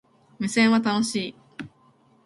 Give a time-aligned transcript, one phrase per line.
[0.39, 1.35] 無線は、楽しい